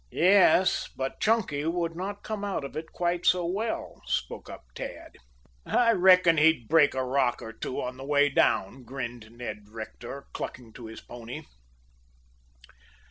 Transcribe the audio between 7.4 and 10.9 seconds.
two on the way down," grinned Ned Rector, clucking to